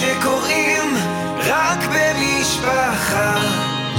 [0.00, 0.94] שקורים
[1.38, 3.34] רק במשפחה.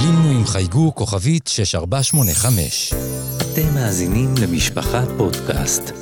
[0.00, 2.94] לינו עם חייגו כוכבית 6485.
[3.36, 5.92] אתם מאזינים למשפחה פודקאסט.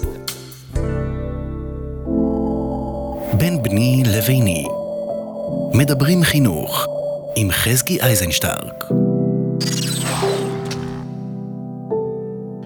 [3.38, 4.66] בין בני לביני.
[5.74, 6.86] מדברים חינוך
[7.36, 8.84] עם חזקי אייזנשטרק.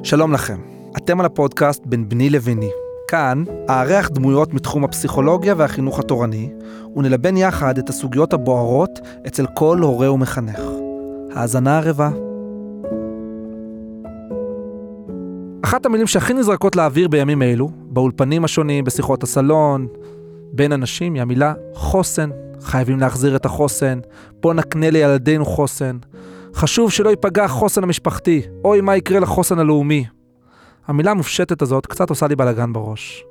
[0.03, 0.61] שלום לכם,
[0.97, 2.71] אתם על הפודקאסט בין בני לביני.
[3.11, 6.51] כאן אארח דמויות מתחום הפסיכולוגיה והחינוך התורני,
[6.97, 10.61] ונלבן יחד את הסוגיות הבוערות אצל כל הורה ומחנך.
[11.35, 12.11] האזנה ערבה.
[15.65, 19.87] אחת המילים שהכי נזרקות לאוויר בימים אלו, באולפנים השונים, בשיחות הסלון,
[20.53, 22.31] בין אנשים, היא המילה חוסן.
[22.61, 23.99] חייבים להחזיר את החוסן,
[24.41, 25.97] בוא נקנה לילדינו חוסן.
[26.55, 30.20] חשוב שלא ייפגע החוסן המשפחתי, אוי מה יקרה לחוסן הלאומי.
[30.91, 33.25] המילה המופשטת הזאת קצת עושה לי בלאגן בראש.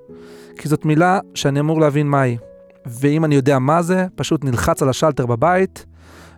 [0.57, 2.37] כי זאת מילה שאני אמור להבין מהי.
[2.85, 5.85] ואם אני יודע מה זה, פשוט נלחץ על השלטר בבית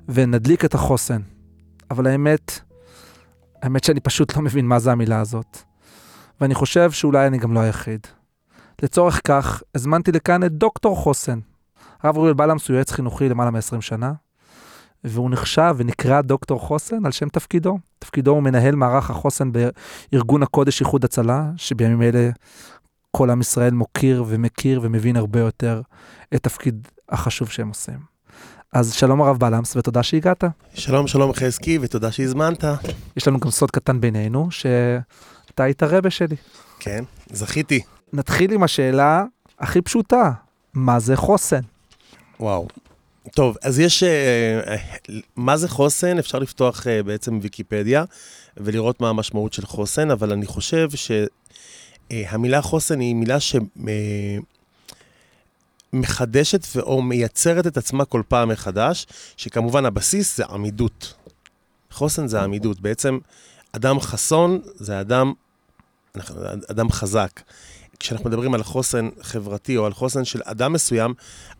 [0.10, 1.22] ונדליק את החוסן.
[1.92, 2.60] אבל האמת,
[3.62, 5.58] האמת שאני פשוט לא מבין מה זה המילה הזאת.
[6.42, 8.08] ואני חושב שאולי אני גם לא היחיד.
[8.82, 11.40] לצורך כך, הזמנתי לכאן את דוקטור חוסן.
[12.04, 14.14] הרב אוריאל בלמס הוא יועץ חינוכי למעלה מ-20 שנה,
[15.04, 17.80] והוא נחשב ונקרא דוקטור חוסן על שם תפקידו.
[18.00, 22.30] תפקידו הוא מנהל מערך החוסן בארגון הקודש איחוד הצלה, שבימים אלה
[23.12, 25.82] כל עם ישראל מוקיר ומכיר ומבין הרבה יותר
[26.36, 28.12] את תפקיד החשוב שהם עושים.
[28.74, 30.44] אז שלום הרב בלמס ותודה שהגעת.
[30.74, 32.64] שלום, שלום חזקי, ותודה שהזמנת.
[33.18, 36.36] יש לנו גם סוד קטן בינינו, שאתה היית רבה שלי.
[36.80, 37.82] כן, זכיתי.
[38.14, 39.24] נתחיל עם השאלה
[39.60, 40.32] הכי פשוטה,
[40.74, 41.62] מה זה חוסן?
[42.40, 42.68] וואו.
[43.30, 44.04] טוב, אז יש...
[44.04, 44.76] אה,
[45.36, 46.18] מה זה חוסן?
[46.18, 48.04] אפשר לפתוח אה, בעצם ויקיפדיה
[48.58, 50.90] ולראות מה המשמעות של חוסן, אבל אני חושב
[52.10, 53.38] שהמילה חוסן היא מילה
[55.94, 61.14] שמחדשת או מייצרת את עצמה כל פעם מחדש, שכמובן הבסיס זה עמידות.
[61.92, 62.80] חוסן זה עמידות.
[62.80, 63.18] בעצם
[63.72, 65.34] אדם חסון זה אדם,
[66.72, 67.42] אדם חזק.
[68.02, 71.14] כשאנחנו מדברים על חוסן חברתי או על חוסן של אדם מסוים,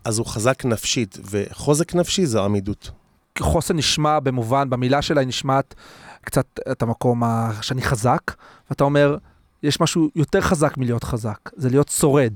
[0.04, 2.90] אז הוא חזק נפשית, וחוזק נפשי זו עמידות.
[3.38, 5.74] חוסן נשמע במובן, במילה שלה היא נשמעת
[6.20, 7.22] קצת את המקום
[7.60, 8.20] שאני חזק,
[8.70, 9.16] ואתה אומר,
[9.62, 12.32] יש משהו יותר חזק מלהיות חזק, זה להיות שורד.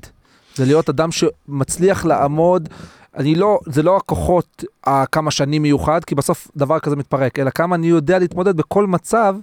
[0.54, 2.68] זה להיות אדם שמצליח לעמוד,
[3.16, 7.76] אני לא, זה לא הכוחות הכמה שנים מיוחד, כי בסוף דבר כזה מתפרק, אלא כמה
[7.76, 9.36] אני יודע להתמודד בכל מצב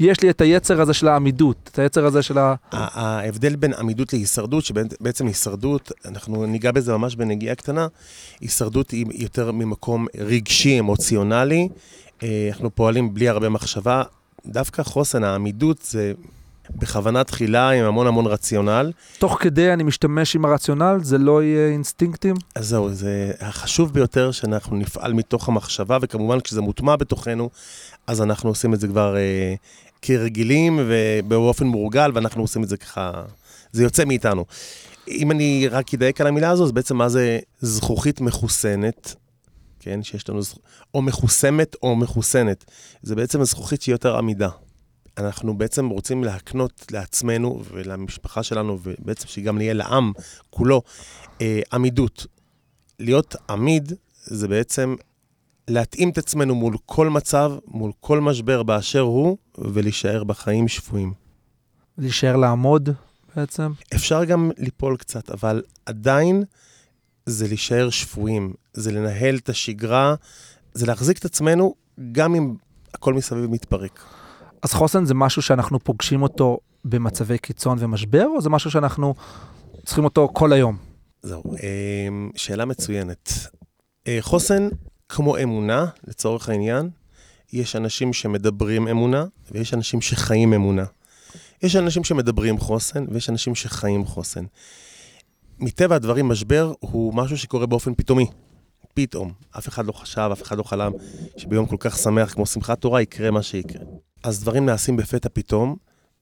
[0.00, 2.54] יש לי את היצר הזה של העמידות, את היצר הזה של ה...
[2.72, 7.86] ההבדל בין עמידות להישרדות, שבעצם הישרדות, אנחנו ניגע בזה ממש בנגיעה קטנה,
[8.40, 11.68] הישרדות היא יותר ממקום רגשי, אמוציונלי.
[12.22, 14.02] אה, אנחנו פועלים בלי הרבה מחשבה.
[14.46, 16.12] דווקא חוסן, העמידות זה
[16.76, 18.92] בכוונה תחילה עם המון המון רציונל.
[19.18, 22.34] תוך כדי אני משתמש עם הרציונל, זה לא יהיה אינסטינקטים?
[22.54, 27.50] אז זהו, זה החשוב ביותר שאנחנו נפעל מתוך המחשבה, וכמובן כשזה מוטמע בתוכנו,
[28.06, 29.54] אז אנחנו עושים את זה כבר אה,
[30.02, 33.22] כרגילים ובאופן מורגל, ואנחנו עושים את זה ככה,
[33.72, 34.44] זה יוצא מאיתנו.
[35.08, 39.14] אם אני רק אדייק על המילה הזו, אז בעצם מה זה זכוכית מחוסנת,
[39.80, 40.40] כן, שיש לנו,
[40.94, 42.64] או מחוסמת או מחוסנת.
[43.02, 44.48] זה בעצם הזכוכית שהיא יותר עמידה.
[45.18, 50.12] אנחנו בעצם רוצים להקנות לעצמנו ולמשפחה שלנו, ובעצם שגם נהיה לעם
[50.50, 50.82] כולו,
[51.40, 52.26] אה, עמידות.
[52.98, 53.92] להיות עמיד
[54.24, 54.94] זה בעצם
[55.70, 61.12] להתאים את עצמנו מול כל מצב, מול כל משבר באשר הוא, ולהישאר בחיים שפויים.
[61.98, 62.88] להישאר לעמוד
[63.36, 63.72] בעצם?
[63.94, 66.42] אפשר גם ליפול קצת, אבל עדיין
[67.26, 70.14] זה להישאר שפויים, זה לנהל את השגרה,
[70.74, 71.74] זה להחזיק את עצמנו
[72.12, 72.54] גם אם
[72.94, 74.04] הכל מסביב מתפרק.
[74.62, 79.14] אז חוסן זה משהו שאנחנו פוגשים אותו במצבי קיצון ומשבר, או זה משהו שאנחנו
[79.84, 80.76] צריכים אותו כל היום?
[81.22, 83.32] זהו, אמ, שאלה מצוינת.
[84.06, 84.68] אה, חוסן
[85.10, 86.90] כמו אמונה, לצורך העניין,
[87.52, 90.84] יש אנשים שמדברים אמונה, ויש אנשים שחיים אמונה.
[91.62, 94.44] יש אנשים שמדברים חוסן, ויש אנשים שחיים חוסן.
[95.58, 98.26] מטבע הדברים, משבר הוא משהו שקורה באופן פתאומי.
[98.94, 99.32] פתאום.
[99.58, 100.92] אף אחד לא חשב, אף אחד לא חלם
[101.36, 103.82] שביום כל כך שמח כמו שמחת תורה יקרה מה שיקרה.
[104.22, 105.76] אז דברים נעשים בפתע פתאום,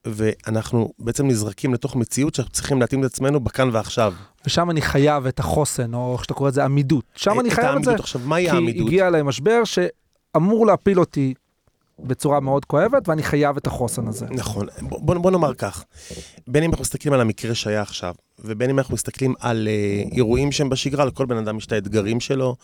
[0.05, 4.13] ואנחנו בעצם נזרקים לתוך מציאות שאנחנו צריכים להתאים את עצמנו בכאן ועכשיו.
[4.45, 7.05] ושם אני חייב את החוסן, או איך שאתה קורא לזה עמידות.
[7.15, 7.93] שם אני חייב את זה.
[7.93, 8.75] עכשיו, מהי העמידות?
[8.75, 11.33] כי הגיע אליי משבר שאמור להפיל אותי
[11.99, 14.25] בצורה מאוד כואבת, ואני חייב את החוסן הזה.
[14.29, 14.67] נכון.
[14.81, 15.83] בוא, בוא נאמר כך,
[16.47, 20.51] בין אם אנחנו מסתכלים על המקרה שהיה עכשיו, ובין אם אנחנו מסתכלים על uh, אירועים
[20.51, 22.55] שהם בשגרה, לכל בן אדם יש את האתגרים שלו,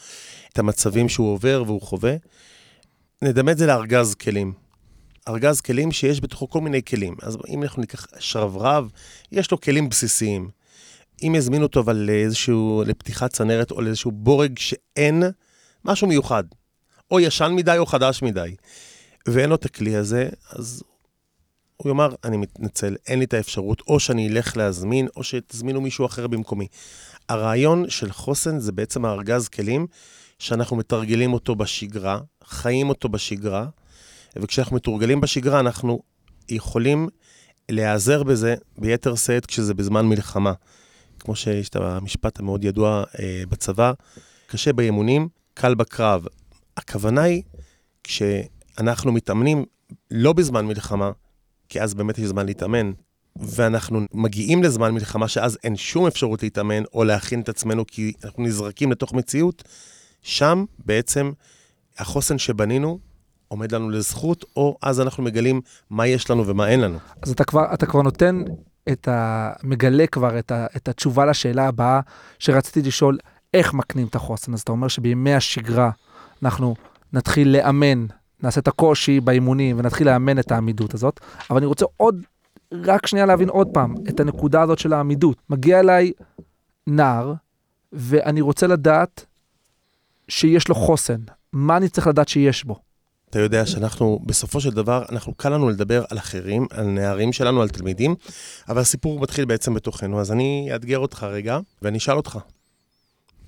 [0.53, 2.15] את המצבים שהוא עובר והוא חווה,
[3.21, 4.64] נדמה את זה לארגז כלים.
[5.27, 7.15] ארגז כלים שיש בתוכו כל מיני כלים.
[7.21, 8.89] אז אם אנחנו ניקח שרברב,
[9.31, 10.49] יש לו כלים בסיסיים.
[11.23, 15.23] אם יזמין אותו אבל לאיזשהו, לפתיחת צנרת או לאיזשהו בורג שאין
[15.85, 16.43] משהו מיוחד,
[17.11, 18.55] או ישן מדי או חדש מדי,
[19.27, 20.83] ואין לו את הכלי הזה, אז
[21.77, 26.05] הוא יאמר, אני מתנצל, אין לי את האפשרות, או שאני אלך להזמין, או שתזמינו מישהו
[26.05, 26.67] אחר במקומי.
[27.29, 29.87] הרעיון של חוסן זה בעצם הארגז כלים
[30.39, 33.67] שאנחנו מתרגלים אותו בשגרה, חיים אותו בשגרה,
[34.41, 35.99] וכשאנחנו מתורגלים בשגרה, אנחנו
[36.49, 37.07] יכולים
[37.69, 40.53] להיעזר בזה ביתר שאת כשזה בזמן מלחמה.
[41.19, 43.91] כמו שיש את המשפט המאוד ידוע אה, בצבא,
[44.47, 46.25] קשה באימונים, קל בקרב.
[46.77, 47.41] הכוונה היא,
[48.03, 49.65] כשאנחנו מתאמנים
[50.11, 51.11] לא בזמן מלחמה,
[51.69, 52.91] כי אז באמת יש זמן להתאמן,
[53.35, 58.43] ואנחנו מגיעים לזמן מלחמה שאז אין שום אפשרות להתאמן או להכין את עצמנו כי אנחנו
[58.43, 59.63] נזרקים לתוך מציאות,
[60.21, 61.31] שם בעצם
[61.97, 62.99] החוסן שבנינו
[63.55, 66.97] עומד לנו לזכות, או אז אנחנו מגלים מה יש לנו ומה אין לנו.
[67.21, 68.43] אז אתה כבר, אתה כבר נותן
[68.91, 69.51] את ה...
[69.63, 71.99] מגלה כבר את, ה, את התשובה לשאלה הבאה
[72.39, 73.17] שרציתי לשאול,
[73.53, 74.53] איך מקנים את החוסן?
[74.53, 75.91] אז אתה אומר שבימי השגרה
[76.43, 76.75] אנחנו
[77.13, 78.05] נתחיל לאמן,
[78.43, 81.19] נעשה את הקושי באימונים ונתחיל לאמן את העמידות הזאת,
[81.49, 82.23] אבל אני רוצה עוד,
[82.71, 85.37] רק שנייה להבין עוד פעם את הנקודה הזאת של העמידות.
[85.49, 86.11] מגיע אליי
[86.87, 87.33] נער,
[87.93, 89.25] ואני רוצה לדעת
[90.27, 91.19] שיש לו חוסן.
[91.53, 92.84] מה אני צריך לדעת שיש בו?
[93.29, 97.61] אתה יודע שאנחנו, בסופו של דבר, אנחנו, קל לנו לדבר על אחרים, על נערים שלנו,
[97.61, 98.15] על תלמידים,
[98.69, 100.19] אבל הסיפור מתחיל בעצם בתוכנו.
[100.21, 102.39] אז אני אאתגר אותך רגע, ואני אשאל אותך,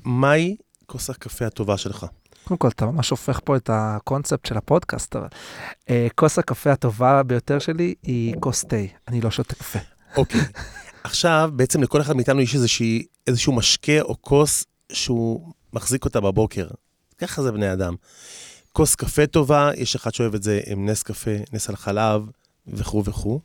[0.04, 2.06] מהי כוס הקפה הטובה שלך?
[2.44, 5.28] קודם כל, אתה ממש הופך פה את הקונספט של הפודקאסט, אבל
[5.90, 8.76] אה, כוס הקפה הטובה ביותר שלי היא כוס תה,
[9.08, 9.80] אני לא שותה קפה.
[10.18, 10.42] אוקיי.
[11.04, 16.68] עכשיו, בעצם לכל אחד מאיתנו יש איזושהי, איזשהו משקה או כוס שהוא מחזיק אותה בבוקר.
[17.18, 17.96] ככה זה בני אדם.
[18.78, 22.22] כוס קפה טובה, יש אחד שאוהב את זה עם נס קפה, נס על חלב
[22.68, 23.40] וכו' וכו',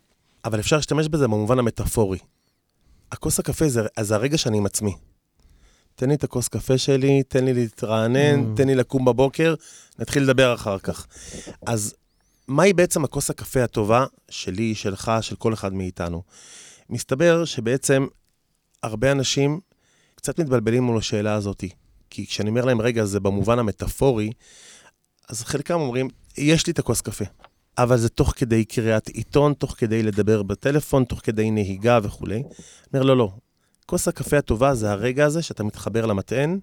[0.44, 2.18] אבל אפשר להשתמש בזה במובן המטאפורי.
[3.12, 4.94] הכוס הקפה זה, זה הרגע שאני עם עצמי.
[5.94, 8.56] תן לי את הכוס קפה שלי, תן לי להתרענן, Mm.
[8.56, 9.54] תן לי לקום בבוקר,
[9.98, 11.06] נתחיל לדבר אחר כך.
[11.66, 11.94] אז
[12.48, 16.22] מהי בעצם הכוס הקפה הטובה שלי, שלך, של כל אחד מאיתנו?
[16.90, 18.06] מסתבר שבעצם
[18.82, 19.60] הרבה אנשים
[20.14, 21.64] קצת מתבלבלים מול השאלה הזאת.
[22.10, 24.30] כי כשאני אומר להם, רגע, זה במובן המטאפורי,
[25.28, 26.08] אז חלקם אומרים,
[26.38, 27.24] יש לי את הכוס קפה,
[27.78, 32.42] אבל זה תוך כדי קריאת עיתון, תוך כדי לדבר בטלפון, תוך כדי נהיגה וכולי.
[32.92, 33.32] אומר, לא, לא.
[33.86, 36.58] כוס הקפה הטובה זה הרגע הזה שאתה מתחבר למטען,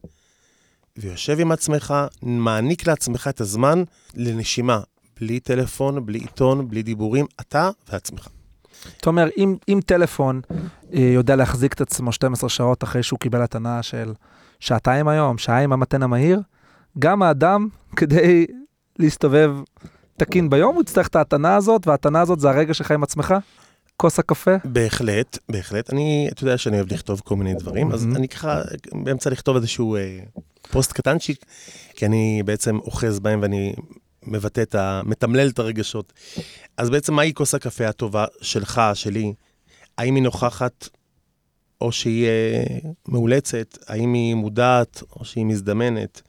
[0.98, 3.84] ויושב עם עצמך, מעניק לעצמך את הזמן
[4.16, 4.80] לנשימה,
[5.20, 8.28] בלי טלפון, בלי עיתון, בלי דיבורים, אתה ועצמך.
[8.98, 10.42] אתה אומר, אם, אם טלפון
[10.94, 14.14] אה, יודע להחזיק את עצמו 12 שעות אחרי שהוא קיבל התנה של
[14.60, 16.40] שעתיים היום, שעה עם המתן המהיר,
[17.00, 18.46] גם האדם, כדי
[19.00, 19.52] להסתובב
[20.18, 23.34] תקין ביום, הוא יצטרך את ההתנה הזאת, וההתנה הזאת זה הרגע שלך עם עצמך?
[23.98, 24.52] כוס הקפה?
[24.66, 25.94] בהחלט, בהחלט.
[25.94, 28.06] אני, אתה יודע שאני אוהב לכתוב כל מיני דברים, אז.
[28.16, 28.62] אני ככה
[29.04, 30.20] באמצע לכתוב איזשהו אה,
[30.72, 31.46] פוסט קטנצ'יק,
[31.96, 33.74] כי אני בעצם אוחז בהם ואני
[34.24, 35.02] מבטא את ה...
[35.06, 36.14] מתמלל את הרגשות.
[36.78, 39.34] אז בעצם מהי כוס הקפה הטובה שלך, שלי?
[39.98, 40.90] האם היא נוכחת
[41.82, 42.64] או שהיא אה,
[43.08, 43.78] מאולצת?
[43.88, 46.22] האם היא מודעת או שהיא מזדמנת?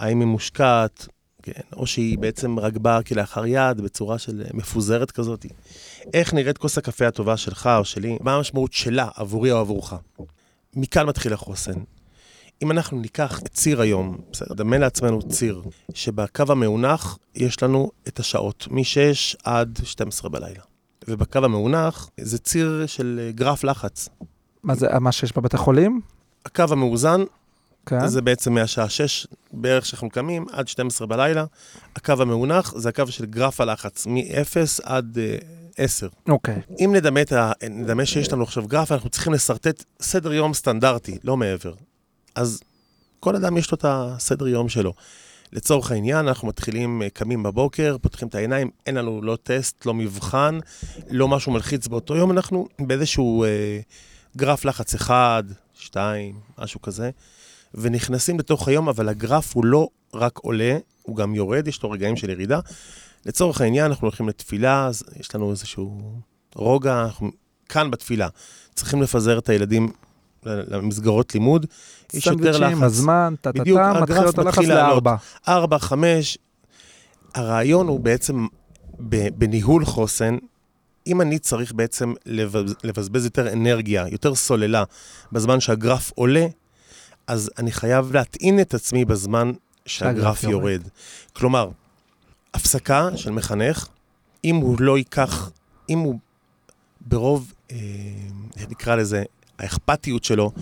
[0.00, 1.08] האם היא מושקעת?
[1.42, 5.46] כן, או שהיא בעצם רק באה כלאחר יד בצורה של אה, מפוזרת כזאת.
[6.14, 8.18] איך נראית כוס הקפה הטובה שלך או שלי?
[8.20, 9.94] מה המשמעות שלה עבורי או עבורך?
[10.76, 11.72] מכאן מתחיל החוסן.
[12.62, 15.62] אם אנחנו ניקח את ציר היום, בסדר, דמה לעצמנו ציר,
[15.94, 20.62] שבקו המאונח יש לנו את השעות, מ-6 עד 12 בלילה.
[21.08, 24.08] ובקו המאונח זה ציר של אה, גרף לחץ.
[24.62, 26.00] מה זה, מה שיש בבתי חולים?
[26.46, 27.20] הקו המאוזן
[27.86, 28.06] כן.
[28.06, 31.44] זה בעצם מהשעה 6 בערך שאנחנו קמים עד 12 בלילה.
[31.96, 35.44] הקו המאונח זה הקו של גרף הלחץ, מ-0 עד uh,
[35.76, 36.08] 10.
[36.28, 36.60] אוקיי.
[36.84, 37.52] אם נדמה, ה...
[37.70, 41.74] נדמה שיש לנו עכשיו גרף, אנחנו צריכים לשרטט סדר יום סטנדרטי, לא מעבר.
[42.34, 42.60] אז
[43.20, 44.92] כל אדם יש לו את הסדר יום שלו.
[45.52, 49.94] לצורך העניין, אנחנו מתחילים, אה, קמים בבוקר, פותחים את העיניים, אין לנו לא טסט, לא
[49.94, 50.58] מבחן,
[51.10, 53.80] לא משהו מלחיץ באותו יום, אנחנו באיזשהו אה,
[54.36, 55.42] גרף לחץ אחד,
[55.74, 57.10] שתיים, משהו כזה,
[57.74, 62.16] ונכנסים לתוך היום, אבל הגרף הוא לא רק עולה, הוא גם יורד, יש לו רגעים
[62.16, 62.60] של ירידה.
[63.26, 66.00] לצורך העניין, אנחנו הולכים לתפילה, אז יש לנו איזשהו
[66.54, 67.30] רוגע, אנחנו
[67.68, 68.28] כאן בתפילה.
[68.74, 69.92] צריכים לפזר את הילדים
[70.46, 71.66] למסגרות לימוד,
[72.14, 72.82] יש יותר סנדוויצ'ים, לחץ.
[72.82, 74.58] הזמן, טה-טה-טה, בדיוק, מתחיל להיות הלחץ.
[74.64, 75.14] לארבע.
[75.48, 76.38] ארבע, חמש.
[77.34, 78.46] הרעיון הוא בעצם
[79.38, 80.36] בניהול חוסן,
[81.06, 84.84] אם אני צריך בעצם לבז- לבזבז יותר אנרגיה, יותר סוללה,
[85.32, 86.46] בזמן שהגרף עולה,
[87.30, 89.52] אז אני חייב להטעין את עצמי בזמן
[89.86, 90.52] שהגרף יורד.
[90.52, 90.82] יורד.
[91.32, 91.70] כלומר,
[92.54, 93.88] הפסקה של מחנך,
[94.44, 95.50] אם הוא לא ייקח,
[95.88, 96.18] אם הוא
[97.00, 97.76] ברוב, אה,
[98.70, 99.22] נקרא לזה,
[99.58, 100.52] האכפתיות שלו,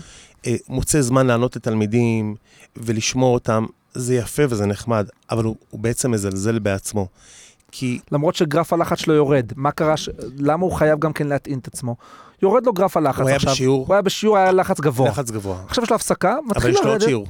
[0.47, 2.35] אה, מוצא זמן לענות לתלמידים
[2.75, 7.07] ולשמוע אותם, זה יפה וזה נחמד, אבל הוא, הוא בעצם מזלזל בעצמו.
[7.71, 10.09] כי למרות שגרף הלחץ שלו יורד, מה קרה, ש...
[10.37, 11.95] למה הוא חייב גם כן להטעין את עצמו?
[12.43, 13.51] יורד לו גרף הלחץ הוא עכשיו.
[13.51, 15.09] בשיעור- הוא היה בשיעור, היה לחץ גבוה.
[15.09, 15.57] לחץ גבוה.
[15.67, 17.01] עכשיו יש לו הפסקה, אבל מתחיל יש לו עוד לרדת.
[17.07, 17.27] שיעור.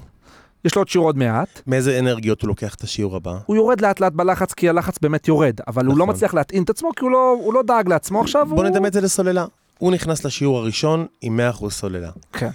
[0.65, 1.61] יש לו עוד שיעור עוד מעט.
[1.67, 3.37] מאיזה אנרגיות הוא לוקח את השיעור הבא?
[3.45, 6.15] הוא יורד לאט לאט בלחץ כי הלחץ באמת יורד, אבל הוא לא נכון.
[6.15, 8.45] מצליח להטעין את עצמו כי הוא לא, הוא לא דאג לעצמו עכשיו.
[8.49, 8.65] בוא הוא...
[8.65, 9.45] נדמה את זה לסוללה.
[9.77, 12.09] הוא נכנס לשיעור הראשון עם 100% סוללה.
[12.33, 12.49] כן.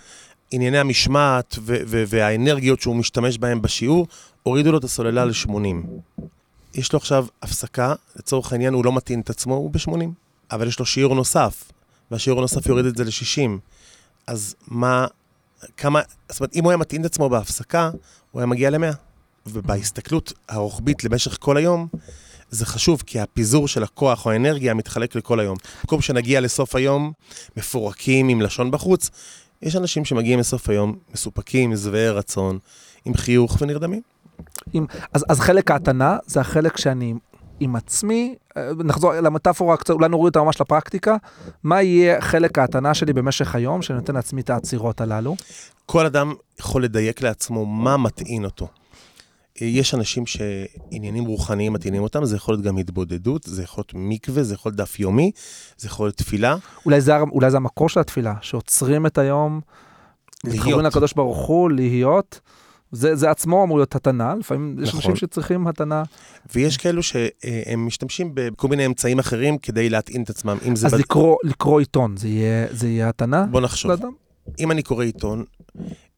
[0.51, 4.07] ענייני המשמעת ו- ו- והאנרגיות שהוא משתמש בהן בשיעור,
[4.43, 5.51] הורידו לו את הסוללה ל-80.
[6.75, 10.05] יש לו עכשיו הפסקה, לצורך העניין הוא לא מתאים את עצמו, הוא ב-80.
[10.53, 11.65] אבל יש לו שיעור נוסף,
[12.11, 13.51] והשיעור הנוסף יוריד את זה ל-60.
[14.27, 15.07] אז מה,
[15.77, 17.91] כמה, זאת אומרת, אם הוא היה מתאים את עצמו בהפסקה,
[18.31, 18.95] הוא היה מגיע ל-100.
[19.47, 21.89] ובהסתכלות הרוחבית למשך כל היום,
[22.51, 25.57] זה חשוב, כי הפיזור של הכוח או האנרגיה מתחלק לכל היום.
[25.83, 27.13] במקום שנגיע לסוף היום
[27.57, 29.11] מפורקים עם לשון בחוץ,
[29.63, 32.59] יש אנשים שמגיעים לסוף היום מסופקים, שבעי רצון,
[33.05, 34.01] עם חיוך ונרדמים.
[34.73, 37.15] עם, אז, אז חלק ההתנה זה החלק שאני
[37.61, 41.17] עם עצמי, אה, נחזור למטאפורה קצת, אולי נוריד אותה ממש לפרקטיקה,
[41.63, 45.37] מה יהיה חלק ההתנה שלי במשך היום, שאני נותן לעצמי את העצירות הללו.
[45.87, 48.69] כל אדם יכול לדייק לעצמו מה מטעין אותו.
[49.61, 54.43] יש אנשים שעניינים רוחניים מטעינים אותם, זה יכול להיות גם התבודדות, זה יכול להיות מקווה,
[54.43, 55.31] זה יכול להיות דף יומי,
[55.77, 56.57] זה יכול להיות תפילה.
[56.85, 59.61] אולי זה, אולי זה המקור של התפילה, שעוצרים את היום,
[60.45, 60.95] מתחברים להיות.
[60.95, 62.41] לקדוש ברוך הוא, להיות.
[62.93, 64.99] זה, זה עצמו אמור להיות התנה, לפעמים יש נכון.
[65.01, 66.03] אנשים שצריכים התנה.
[66.55, 70.59] ויש כאלו שהם משתמשים בכל מיני אמצעים אחרים כדי להטעין את עצמם.
[70.69, 70.87] אם זה...
[70.87, 73.47] אז בד- לקרוא, לקרוא עיתון, זה יהיה, זה יהיה התנה?
[73.51, 73.91] בוא נחשוב.
[73.91, 74.13] לאדם?
[74.61, 75.45] אם אני קורא עיתון,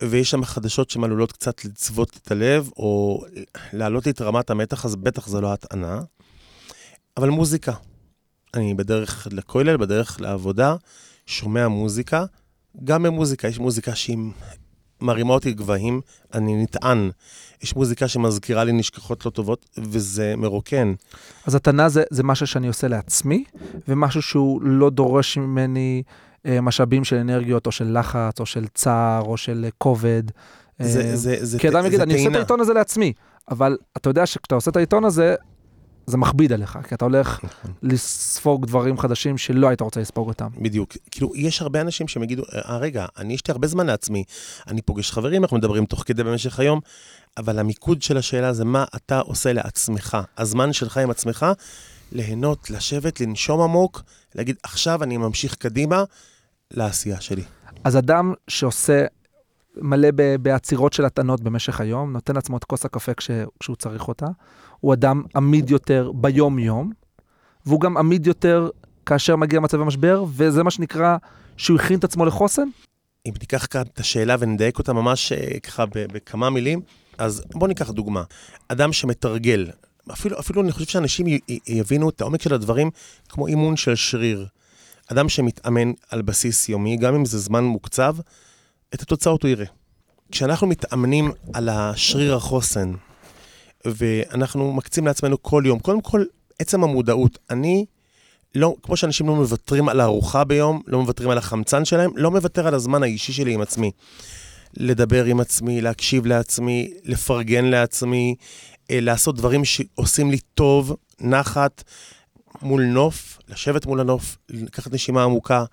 [0.03, 3.23] ויש שם חדשות שמעלולות קצת לצוות את הלב, או
[3.73, 6.01] להעלות את רמת המתח, אז בטח זו לא הטענה.
[7.17, 7.73] אבל מוזיקה.
[8.55, 10.77] אני בדרך לכולל, בדרך לעבודה,
[11.27, 12.25] שומע מוזיקה.
[12.85, 14.19] גם במוזיקה, יש מוזיקה שהיא
[15.01, 16.01] מרימה אותי גבהים,
[16.35, 17.11] אני נטען.
[17.63, 20.93] יש מוזיקה שמזכירה לי נשכחות לא טובות, וזה מרוקן.
[21.47, 23.45] אז התנה זה, זה משהו שאני עושה לעצמי,
[23.89, 26.03] ומשהו שהוא לא דורש ממני
[26.47, 30.23] אה, משאבים של אנרגיות, או של לחץ, או של צער, או של אה, כובד.
[30.81, 33.13] אה, זה, זה, זה, כי אדם יגיד, אני עושה את טעינה." העיתון הזה לעצמי,
[33.51, 35.35] אבל אתה יודע שכשאתה עושה את העיתון הזה,
[36.07, 37.73] זה מכביד עליך, כי אתה הולך נכון.
[37.83, 40.49] לספוג דברים חדשים שלא היית רוצה לספוג אותם.
[40.59, 40.97] בדיוק.
[41.11, 44.25] כאילו, יש הרבה אנשים שהם יגידו, אה, רגע, אני יש לי הרבה זמן לעצמי,
[44.69, 46.81] אני פוגש חברים, אנחנו מדברים תוך כדי במשך היום,
[47.37, 50.19] אבל המיקוד של השאלה זה מה אתה עושה לעצמך.
[50.39, 51.47] הזמן שלך עם עצמך,
[52.13, 54.03] ליהנות, לשבת, לנשום עמוק,
[54.35, 56.05] להגיד, עכשיו אני ממשיך קדימה
[56.71, 57.43] לעשייה שלי.
[57.85, 59.07] אז אדם שעושה
[59.81, 60.09] מלא
[60.43, 63.31] בעצירות של הטענות במשך היום, נותן לעצמו את כוס הקפה כש,
[63.61, 64.27] כשהוא צריך אותה,
[64.81, 66.93] הוא אדם עמיד יותר ביום-יום,
[67.67, 68.69] והוא גם עמיד יותר
[69.07, 71.17] כאשר מגיע מצבי משבר, וזה מה שנקרא
[71.57, 72.69] שהוא הכין את עצמו לחוסן?
[73.27, 76.81] אם ניקח כאן את השאלה ונדייק אותה ממש אה, ככה בכמה מילים,
[77.19, 78.23] אז בואו ניקח דוגמה.
[78.69, 79.71] אדם שמתרגל,
[80.13, 81.27] אפילו, אפילו אני חושב שאנשים
[81.67, 82.91] יבינו את העומק של הדברים
[83.29, 84.47] כמו אימון של שריר.
[85.13, 88.17] אדם שמתאמן על בסיס יומי, גם אם זה זמן מוקצב,
[88.95, 89.67] את התוצאות הוא יראה.
[90.33, 92.93] כשאנחנו מתאמנים על השריר החוסן,
[93.85, 96.25] ואנחנו מקצים לעצמנו כל יום, קודם כל,
[96.59, 97.39] עצם המודעות.
[97.51, 97.87] אני,
[98.55, 102.67] לא, כמו שאנשים לא מוותרים על הארוחה ביום, לא מוותרים על החמצן שלהם, לא מוותר
[102.67, 103.91] על הזמן האישי שלי עם עצמי.
[104.77, 108.35] לדבר עם עצמי, להקשיב לעצמי, לפרגן לעצמי,
[108.91, 111.85] אה, לעשות דברים שעושים לי טוב, נחת,
[112.63, 115.65] מול נוף, לשבת מול הנוף, לקחת נשימה עמוקה,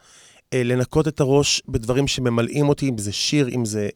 [0.55, 3.89] לנקות את הראש בדברים שממלאים אותי, אם זה שיר, אם זה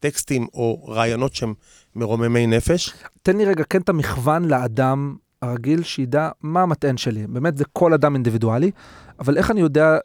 [0.00, 1.54] טקסטים או רעיונות שהם
[1.94, 2.92] מרוממי נפש.
[3.22, 7.26] תן לי רגע כן את המכוון לאדם הרגיל, שידע מה המטען שלי.
[7.26, 8.70] באמת זה כל אדם אינדיבידואלי,
[9.18, 9.98] אבל איך אני יודע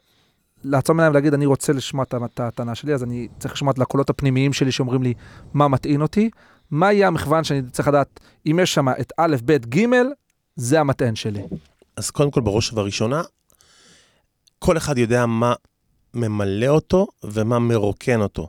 [0.64, 4.10] לעצום עיניים ולהגיד, אני רוצה לשמוע את הטענה שלי, אז אני צריך לשמוע את הקולות
[4.10, 5.14] הפנימיים שלי שאומרים לי
[5.54, 6.30] מה מטעין אותי,
[6.70, 9.86] מה יהיה המכוון שאני צריך לדעת, אם יש שם את א', ב', ג',
[10.56, 11.42] זה המטען שלי.
[11.96, 13.22] אז קודם כל, בראש ובראשונה,
[14.58, 15.54] כל אחד יודע מה
[16.14, 18.48] ממלא אותו ומה מרוקן אותו.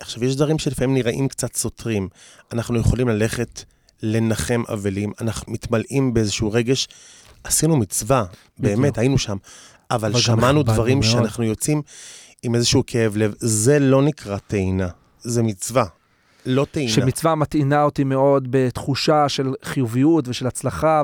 [0.00, 2.08] עכשיו, יש דברים שלפעמים נראים קצת סותרים.
[2.52, 3.64] אנחנו יכולים ללכת
[4.02, 6.88] לנחם אבלים, אנחנו מתמלאים באיזשהו רגש.
[7.44, 8.24] עשינו מצווה,
[8.58, 8.98] באמת.
[8.98, 9.36] היינו שם,
[9.90, 11.12] אבל, שמענו דברים מאוד.
[11.12, 11.82] שאנחנו יוצאים
[12.42, 13.34] עם איזשהו כאב לב.
[13.38, 14.88] זה לא נקרא טעינה,
[15.20, 15.84] זה מצווה,
[16.46, 16.92] לא טעינה.
[16.92, 21.02] שמצווה מטעינה אותי מאוד בתחושה של חיוביות ושל הצלחה,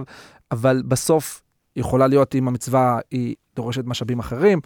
[0.52, 1.42] אבל בסוף
[1.76, 4.60] יכולה להיות אם המצווה היא דורשת משאבים אחרים,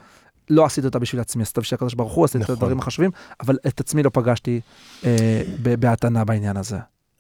[0.51, 2.55] לא עשיתי אותה בשביל עצמי, עשיתי בשביל הקדוש ברוך הוא, עשיתי את נכון.
[2.55, 4.61] הדברים החשובים, אבל את עצמי לא פגשתי
[5.05, 6.79] אה, ב- בהתנה בעניין הזה.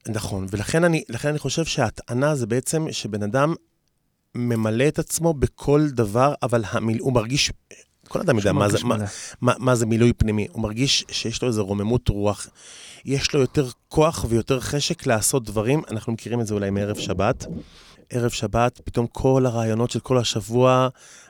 [0.08, 3.54] נכון, ולכן אני, אני חושב שההטענה זה בעצם שבן אדם
[4.34, 6.98] ממלא את עצמו בכל דבר, אבל המיל...
[7.00, 7.52] הוא מרגיש
[8.08, 8.96] כל אדם יודע מה זה, מה.
[9.40, 10.46] מה, מה זה מילוי פנימי.
[10.52, 12.48] הוא מרגיש שיש לו איזו רוממות רוח.
[13.04, 15.82] יש לו יותר כוח ויותר חשק לעשות דברים.
[15.90, 17.46] אנחנו מכירים את זה אולי מערב שבת.
[18.10, 20.88] ערב שבת, פתאום כל הרעיונות של כל השבוע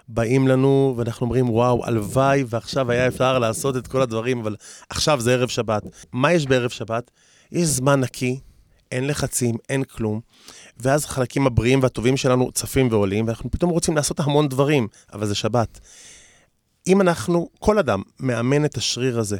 [0.09, 4.57] באים לנו, ואנחנו אומרים, וואו, הלוואי, ועכשיו היה אפשר לעשות את כל הדברים, אבל
[4.89, 5.83] עכשיו זה ערב שבת.
[6.13, 7.11] מה יש בערב שבת?
[7.53, 8.41] יש זמן נקי,
[8.93, 10.21] אין לחצים, אין כלום,
[10.77, 15.35] ואז החלקים הבריאים והטובים שלנו צפים ועולים, ואנחנו פתאום רוצים לעשות המון דברים, אבל זה
[15.35, 15.81] שבת.
[16.87, 19.39] אם אנחנו, כל אדם, מאמן את השריר הזה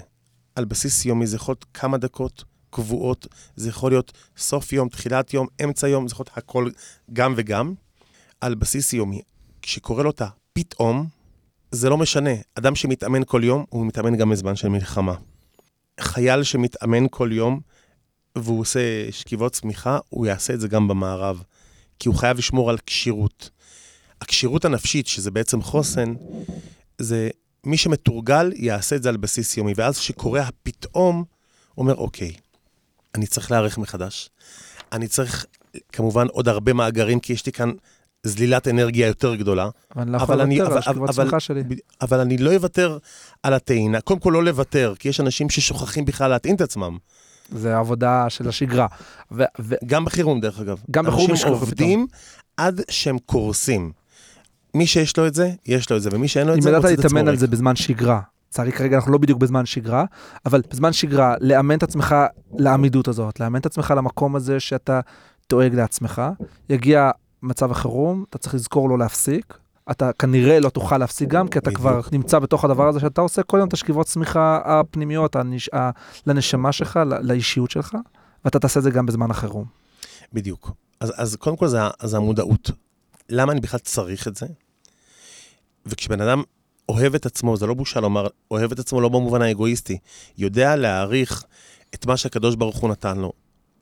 [0.55, 5.35] על בסיס יומי, זה יכול להיות כמה דקות קבועות, זה יכול להיות סוף יום, תחילת
[5.35, 6.71] יום, אמצע יום, זה יכול להיות הכל
[7.13, 7.75] גם וגם,
[8.41, 9.21] על בסיס יומי.
[9.63, 11.07] כשקורה לו את הפתאום,
[11.71, 12.31] זה לא משנה.
[12.55, 15.15] אדם שמתאמן כל יום, הוא מתאמן גם בזמן של מלחמה.
[16.01, 17.61] חייל שמתאמן כל יום,
[18.37, 21.43] והוא עושה שכיבות צמיחה, הוא יעשה את זה גם במערב.
[21.99, 23.51] כי הוא חייב לשמור על כשירות.
[24.21, 26.15] הכשירות הנפשית, שזה בעצם חוסן,
[26.99, 27.31] זה
[27.67, 31.17] מי שמתורגל יעשה את זה על בסיס יומי, ואז כשקורה הפתאום,
[31.75, 32.33] הוא אומר, אוקיי,
[33.15, 34.31] אני צריך להיערך מחדש.
[34.93, 35.47] אני צריך,
[35.93, 37.71] כמובן, עוד הרבה מאגרים, כי יש לי כאן
[38.23, 39.69] זלילת אנרגיה יותר גדולה.
[39.95, 41.63] אבל אני לא אבל יכול אני- לוותר על אבל- השכיבות אבל- צמיחה שלי.
[42.01, 42.99] אבל אני לא אוותר
[43.43, 44.01] על הטעינה.
[44.01, 46.99] קודם כל, לא לוותר, כי יש אנשים ששוכחים בכלל להטעין את עצמם.
[47.53, 48.87] זה עבודה של השגרה.
[49.33, 50.79] ו- ו- גם בחירום, דרך אגב.
[50.91, 52.07] גם בחירום יש אנשים עובדים
[52.57, 53.93] עד שהם קורסים.
[54.75, 56.69] מי שיש לו את זה, יש לו את זה, ומי שאין לו את אם זה,
[56.69, 57.37] ידעת מוצא את עצמו להתאמן על.
[57.37, 58.21] זה בזמן שגרה,
[58.51, 60.05] לצערי כרגע אנחנו לא בדיוק בזמן שגרה,
[60.47, 62.15] אבל בזמן שגרה, לאמן את עצמך
[62.55, 65.01] לעמידות הזאת, לאמן את עצמך למקום הזה שאתה
[65.51, 66.23] דואג לעצמך,
[66.69, 67.11] יגיע
[67.43, 69.59] מצב החירום, אתה צריך לזכור לא להפסיק,
[69.91, 71.81] אתה כנראה לא תוכל להפסיק גם, כי אתה בדיוק.
[71.81, 75.69] כבר נמצא בתוך הדבר הזה שאתה עושה כל יום את השכיבות צמיחה הפנימיות, הנש...
[75.75, 75.91] ה...
[76.27, 77.97] לנשמה שלך, ל- לאישיות שלך,
[78.45, 79.65] ואתה תעשה את זה גם בזמן החירום.
[80.33, 80.71] בדיוק.
[81.01, 82.71] אז, אז קודם כל זה, זה המודעות.
[83.29, 84.47] למה אני בכלל צריך את זה?
[85.87, 86.43] וכשבן אדם
[86.89, 89.99] אוהב את עצמו, זה לא בושה לומר, אוהב את עצמו לא במובן האגואיסטי,
[90.39, 91.45] יודע להעריך
[91.95, 93.33] את מה שהקדוש ברוך הוא נתן לו.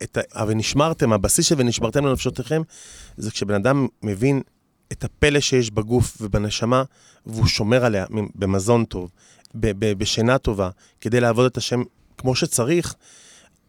[0.03, 0.43] את ה...
[0.47, 2.61] ונשמרתם, הבסיס של ונשמרתם לנפשותיכם,
[3.17, 4.41] זה כשבן אדם מבין
[4.91, 6.83] את הפלא שיש בגוף ובנשמה,
[7.25, 8.05] והוא שומר עליה
[8.35, 9.11] במזון טוב,
[9.55, 10.69] ב- ב- בשינה טובה,
[11.01, 11.81] כדי לעבוד את השם
[12.17, 12.95] כמו שצריך,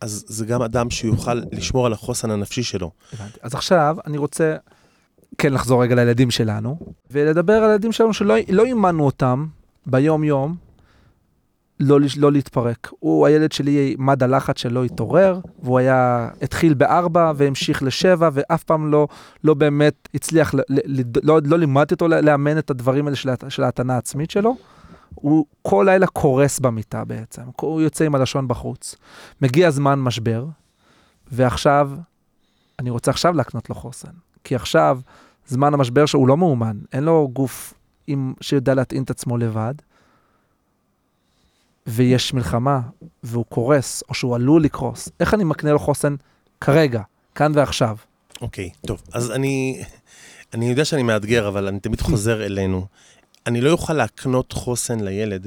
[0.00, 2.90] אז זה גם אדם שיוכל לשמור על החוסן הנפשי שלו.
[3.42, 4.56] אז עכשיו אני רוצה
[5.38, 6.78] כן לחזור רגע לילדים שלנו,
[7.10, 9.46] ולדבר על הילדים שלנו שלא לא אימנו אותם
[9.86, 10.56] ביום-יום
[11.80, 12.90] לא, לא להתפרק.
[12.98, 18.90] הוא, הילד שלי, מד הלחץ שלו התעורר, והוא היה, התחיל בארבע והמשיך לשבע, ואף פעם
[18.90, 19.08] לא,
[19.44, 23.62] לא באמת הצליח, ל, ל, לא, לא לימדתי אותו לאמן את הדברים האלה של, של
[23.62, 24.56] ההתנה העצמית שלו.
[25.14, 28.96] הוא כל לילה קורס במיטה בעצם, הוא יוצא עם הלשון בחוץ.
[29.42, 30.46] מגיע זמן משבר,
[31.32, 31.90] ועכשיו
[32.78, 34.12] אני רוצה עכשיו להקנות לו חוסן.
[34.44, 35.00] כי עכשיו,
[35.46, 37.74] זמן המשבר שהוא לא מאומן, אין לו גוף
[38.06, 39.74] עם, שיודע להטעין את עצמו לבד,
[41.86, 42.80] ויש מלחמה,
[43.22, 45.08] והוא קורס, או שהוא עלול לקרוס.
[45.20, 46.14] איך אני מקנה לו חוסן
[46.60, 47.02] כרגע,
[47.34, 47.96] כאן ועכשיו?
[48.40, 49.82] אוקיי, טוב, אז אני,
[50.54, 52.86] אני יודע שאני מאתגר, אבל אני תמיד חוזר אלינו.
[53.46, 55.46] אני לא אוכל להקנות חוסן לילד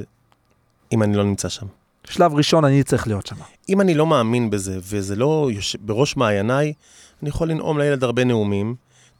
[0.91, 1.65] אם אני לא נמצא שם.
[2.09, 3.35] שלב ראשון, אני צריך להיות שם.
[3.69, 5.75] אם אני לא מאמין בזה, וזה לא יוש...
[5.75, 6.73] בראש מעייניי,
[7.21, 8.75] אני יכול לנאום לילד הרבה נאומים,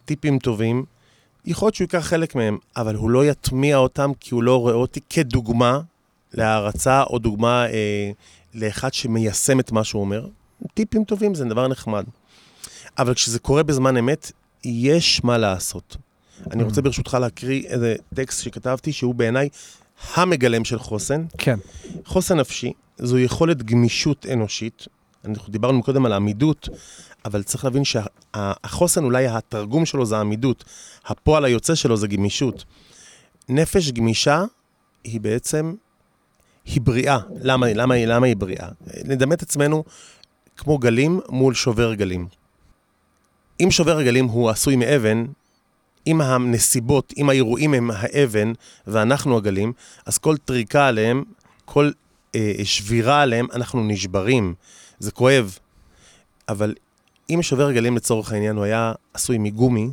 [0.05, 0.85] טיפים טובים.
[1.45, 4.73] יכול להיות שהוא ייקח חלק מהם, אבל הוא לא יטמיע אותם כי הוא לא רואה
[4.73, 5.79] אותי כדוגמה
[6.33, 8.11] להערצה או דוגמה אה,
[8.53, 10.27] לאחד שמיישם את מה שהוא אומר.
[10.73, 12.03] טיפים טובים זה דבר נחמד.
[12.97, 14.31] אבל כשזה קורה בזמן אמת,
[14.63, 15.97] יש מה לעשות.
[16.51, 19.49] אני רוצה ברשותך להקריא איזה טקסט שכתבתי, שהוא בעיניי
[20.13, 21.25] המגלם של חוסן.
[21.37, 21.59] כן.
[22.05, 24.87] חוסן נפשי זו יכולת גמישות אנושית.
[25.25, 26.69] אנחנו דיברנו קודם על העמידות,
[27.25, 30.63] אבל צריך להבין שהחוסן אולי התרגום שלו זה העמידות,
[31.05, 32.65] הפועל היוצא שלו זה גמישות.
[33.49, 34.43] נפש גמישה
[35.03, 35.73] היא בעצם,
[36.65, 37.17] היא בריאה.
[37.41, 38.67] למה, למה, למה היא בריאה?
[39.05, 39.83] נדמה את עצמנו
[40.57, 42.27] כמו גלים מול שובר גלים.
[43.59, 45.25] אם שובר הגלים הוא עשוי מאבן,
[46.07, 48.53] אם הנסיבות, אם האירועים הם האבן
[48.87, 49.73] ואנחנו הגלים,
[50.05, 51.23] אז כל טריקה עליהם,
[51.65, 51.91] כל
[52.35, 54.53] אה, שבירה עליהם, אנחנו נשברים.
[54.99, 55.57] זה כואב.
[56.49, 56.73] אבל
[57.29, 59.89] אם שובר הגלים לצורך העניין הוא היה עשוי מגומי,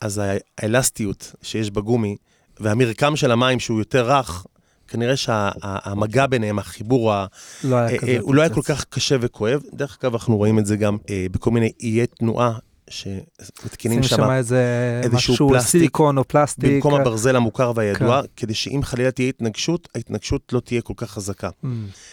[0.00, 2.16] אז הא- האלסטיות שיש בגומי,
[2.60, 4.46] והמרקם של המים שהוא יותר רך,
[4.88, 7.26] כנראה שהמגע ביניהם, החיבור, ה-
[7.64, 8.08] לא היה אה.
[8.08, 8.62] אה, הוא לא היה כל.
[8.64, 9.62] כך קשה וכואב.
[9.72, 12.52] דרך אגב, אנחנו רואים את זה גם אה, בכל מיני איי תנועה
[12.90, 16.70] שמתקינים שם איזה איזשהו משהו, פלסטיק סיליקון או פלסטיק.
[16.70, 18.28] במקום הברזל המוכר והידוע, כן.
[18.36, 21.48] כדי שאם חלילה תהיה התנגשות, ההתנגשות לא תהיה כל כך חזקה.
[21.48, 21.66] Mm.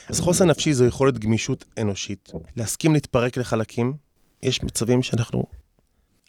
[0.09, 2.31] אז חוסן נפשי זו יכולת גמישות אנושית.
[2.57, 3.93] להסכים להתפרק לחלקים,
[4.43, 5.43] יש מצבים שאנחנו...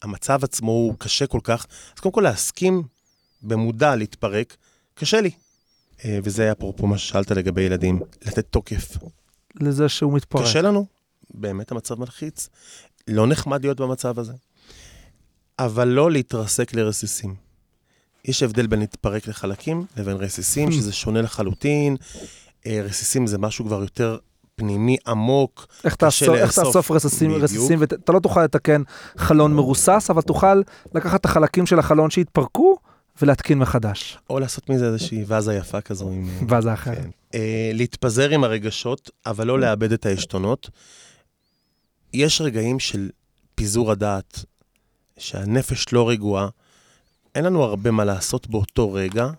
[0.02, 2.82] המצב עצמו הוא קשה כל כך, אז קודם כל להסכים
[3.42, 4.56] במודע להתפרק,
[4.94, 5.30] קשה לי.
[6.04, 8.96] אה, וזה היה אפרופו מה ששאלת לגבי ילדים, לתת תוקף.
[9.60, 10.42] לזה שהוא מתפרק.
[10.42, 10.86] קשה לנו,
[11.34, 12.48] באמת המצב מלחיץ.
[13.08, 14.32] לא נחמד להיות במצב הזה.
[15.58, 17.34] אבל לא להתרסק לרסיסים.
[18.24, 21.96] יש הבדל בין להתפרק לחלקים לבין רסיסים, שזה שונה לחלוטין.
[22.66, 24.18] אה, רסיסים זה משהו כבר יותר
[24.56, 25.66] פנימי, עמוק.
[25.84, 26.64] איך קשה תאסוף, איך לאסוף.
[26.64, 27.44] תאסוף רסיסים, בדיוק.
[27.44, 28.82] רסיסים, ואתה לא תוכל לתקן
[29.16, 30.62] חלון מרוסס, אבל תוכל
[30.94, 32.76] לקחת את החלקים של החלון שהתפרקו
[33.22, 34.18] ולהתקין מחדש.
[34.30, 36.24] או לעשות מזה איזושהי ואזה יפה כזו עם...
[36.28, 36.94] אה, ואז האחר.
[36.94, 37.10] כן.
[37.34, 40.70] אה, להתפזר עם הרגשות, אבל לא לאבד את העשתונות.
[42.16, 43.10] יש רגעים של
[43.54, 44.44] פיזור הדעת,
[45.18, 46.48] שהנפש לא רגועה.
[47.34, 49.30] אין לנו הרבה מה לעשות באותו רגע,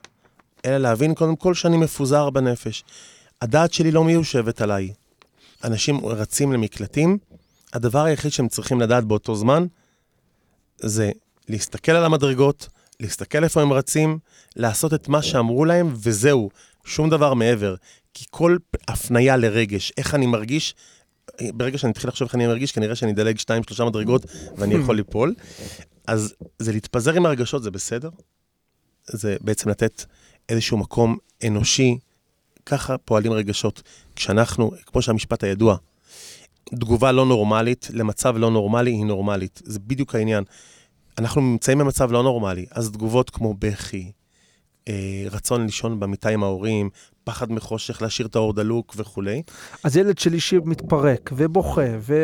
[0.66, 2.84] אלא להבין קודם כל שאני מפוזר בנפש.
[3.42, 4.94] הדעת שלי לא מיושבת עליי.
[5.64, 7.18] אנשים רצים למקלטים,
[7.74, 9.66] הדבר היחיד שהם צריכים לדעת באותו זמן
[10.78, 11.12] זה
[11.50, 14.20] להסתכל על המדרגות, להסתכל איפה הם רצים,
[14.56, 16.50] לעשות את מה שאמרו להם, וזהו,
[16.86, 17.76] שום דבר מעבר.
[18.14, 20.76] כי כל הפנייה לרגש, איך אני מרגיש,
[21.54, 24.26] ברגע שאני אתחיל לחשוב איך אני מרגיש, כנראה שאני אדלג שתיים, שלושה מדרגות
[24.58, 25.36] ואני יכול ליפול.
[26.08, 28.10] אז זה להתפזר עם הרגשות, זה בסדר.
[29.08, 30.06] זה בעצם לתת
[30.50, 31.98] איזשהו מקום אנושי,
[32.66, 33.82] ככה פועלים רגשות.
[34.16, 35.78] כשאנחנו, כמו שהמשפט הידוע,
[36.66, 39.62] תגובה לא נורמלית למצב לא נורמלי היא נורמלית.
[39.66, 40.44] זה בדיוק העניין.
[41.18, 44.12] אנחנו נמצאים במצב לא נורמלי, אז תגובות כמו בכי,
[45.32, 46.90] רצון לישון במיטה עם ההורים,
[47.24, 49.42] פחד מחושך, להשאיר את האור דלוק וכולי.
[49.84, 52.16] אז ילד שלי שמתפרק ובוכה ו...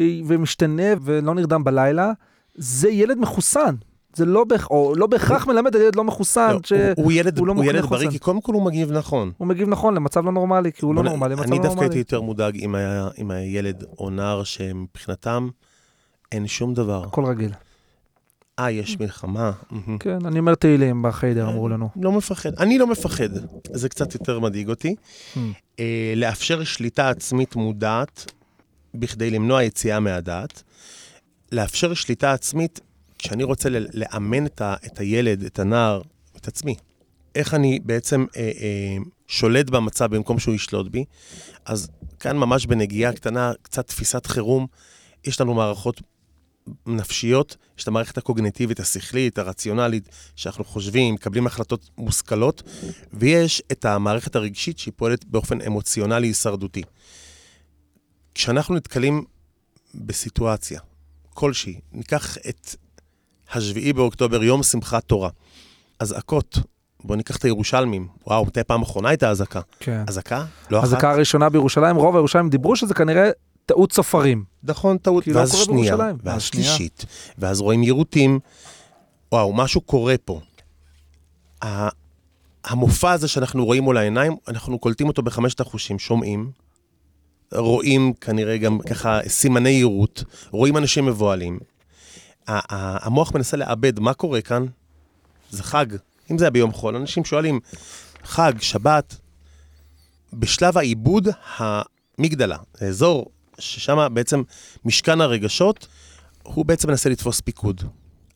[0.00, 2.12] ומשתנה ולא נרדם בלילה,
[2.54, 3.74] זה ילד מחוסן.
[4.16, 4.70] זה לא, בהכ...
[4.70, 7.52] או לא בהכרח מלמד על ילד לא מחוסן, לא, שהוא הוא, הוא ילד, הוא לא
[7.52, 8.10] הוא ילד בריא, חוסן.
[8.10, 9.32] כי קודם כל הוא מגיב נכון.
[9.40, 11.68] מגיב נכון למצב לא נורמלי, כי הוא לא בוא נ- נורמלי, מצב אני לא דווקא
[11.68, 11.98] הייתי נורמלי.
[11.98, 15.48] יותר מודאג עם, ה, עם הילד או נער שמבחינתם
[16.32, 17.02] אין שום דבר.
[17.04, 17.50] הכל רגיל.
[18.58, 19.52] אה, יש מלחמה.
[20.00, 21.88] כן, אני אומר תהילים בחיידר, אמרו לנו.
[21.96, 22.54] לא מפחד.
[22.58, 23.28] אני לא מפחד.
[23.72, 24.94] זה קצת יותר מדאיג אותי.
[25.34, 25.38] Hmm.
[25.80, 28.32] אה, לאפשר שליטה עצמית מודעת
[28.94, 30.62] בכדי למנוע יציאה מהדעת.
[31.52, 32.80] לאפשר שליטה עצמית,
[33.18, 36.02] כשאני רוצה לאמן את, ה, את הילד, את הנער,
[36.36, 36.74] את עצמי.
[37.34, 41.04] איך אני בעצם אה, אה, שולט במצב במקום שהוא ישלוט בי.
[41.64, 41.88] אז
[42.20, 44.66] כאן ממש בנגיעה קטנה, קצת תפיסת חירום.
[45.24, 46.02] יש לנו מערכות
[46.86, 52.62] נפשיות, יש את המערכת הקוגניטיבית, השכלית, הרציונלית, שאנחנו חושבים, מקבלים החלטות מושכלות,
[53.12, 56.82] ויש את המערכת הרגשית שהיא פועלת באופן אמוציונלי הישרדותי.
[58.34, 59.24] כשאנחנו נתקלים
[59.94, 60.80] בסיטואציה
[61.34, 62.76] כלשהי, ניקח את
[63.52, 65.30] השביעי באוקטובר, יום שמחת תורה.
[65.98, 66.58] אזעקות,
[67.04, 68.08] בואו ניקח את הירושלמים.
[68.26, 69.60] וואו, מתי פעם אחרונה הייתה אזעקה?
[69.80, 70.04] כן.
[70.08, 70.44] אזעקה?
[70.70, 70.86] לא אחת?
[70.86, 73.30] הזעקה הראשונה בירושלים, רוב הירושלים דיברו שזה כנראה
[73.66, 74.44] טעות סופרים.
[74.62, 75.24] נכון, טעות.
[75.24, 76.16] כי לא קורה שנייה, בירושלים.
[76.22, 76.66] ואז אז שנייה.
[76.66, 77.04] שלישית,
[77.38, 78.38] ואז רואים יירוטים.
[79.32, 80.40] וואו, משהו קורה פה.
[82.64, 86.50] המופע הזה שאנחנו רואים מול העיניים, אנחנו קולטים אותו בחמשת החושים, שומעים,
[87.52, 91.58] רואים כנראה גם ככה סימני יירוט, רואים אנשים מבוהלים.
[92.46, 94.66] המוח מנסה לאבד מה קורה כאן,
[95.50, 95.86] זה חג.
[96.30, 97.60] אם זה היה ביום חול, אנשים שואלים,
[98.24, 99.16] חג, שבת,
[100.32, 104.42] בשלב העיבוד המגדלה, האזור ששם בעצם
[104.84, 105.86] משכן הרגשות,
[106.42, 107.82] הוא בעצם מנסה לתפוס פיקוד.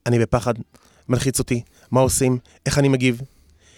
[0.07, 0.55] אני בפחד,
[1.09, 3.21] מלחיץ אותי, מה עושים, איך אני מגיב.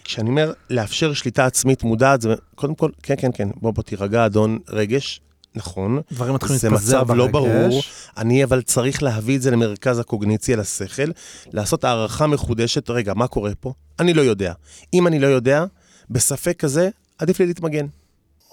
[0.05, 4.27] כשאני אומר לאפשר שליטה עצמית מודעת, זה קודם כל, כן, כן, כן, בוא, בוא תירגע,
[4.27, 5.21] אדון רגש,
[5.55, 6.01] נכון.
[6.13, 7.51] דברים מתחילים זה להתפזר מצב לא ברגש.
[7.51, 7.83] ברור,
[8.17, 11.11] אני אבל צריך להביא את זה למרכז הקוגניציה, לשכל,
[11.53, 13.73] לעשות הערכה מחודשת, רגע, מה קורה פה?
[14.01, 14.53] אני לא יודע.
[14.95, 15.65] אם אני לא יודע,
[16.11, 17.87] בספק כזה, עדיף לי להתמגן.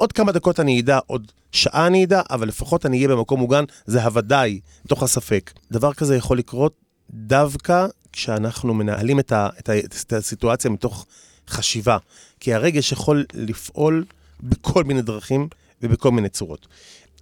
[0.01, 3.63] עוד כמה דקות אני אדע, עוד שעה אני אדע, אבל לפחות אני אהיה במקום מוגן,
[3.85, 5.51] זה הוודאי, בתוך הספק.
[5.71, 6.73] דבר כזה יכול לקרות
[7.09, 11.05] דווקא כשאנחנו מנהלים את, ה, את, ה, את הסיטואציה מתוך
[11.49, 11.97] חשיבה.
[12.39, 14.05] כי הרגש יכול לפעול
[14.39, 15.47] בכל מיני דרכים
[15.81, 16.67] ובכל מיני צורות.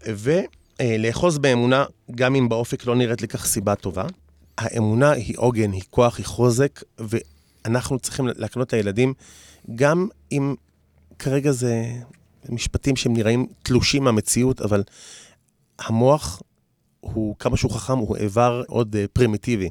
[0.05, 4.05] ולאחוז באמונה, גם אם באופק לא נראית לכך סיבה טובה.
[4.57, 9.13] האמונה היא עוגן, היא כוח, היא חוזק, ואנחנו צריכים להקנות לילדים,
[9.75, 10.55] גם אם
[11.19, 11.85] כרגע זה
[12.49, 14.83] משפטים שהם נראים תלושים מהמציאות, אבל
[15.79, 16.41] המוח
[16.99, 19.69] הוא, כמה שהוא חכם, הוא איבר עוד uh, פרימיטיבי.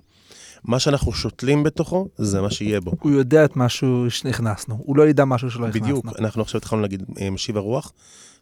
[0.64, 2.92] מה שאנחנו שותלים בתוכו, זה מה שיהיה בו.
[3.00, 5.83] הוא יודע את משהו שנכנסנו, הוא לא ידע משהו שלא הכנסנו.
[5.83, 7.92] בדיוק, אנחנו עכשיו התחלנו להגיד אה, משיב הרוח,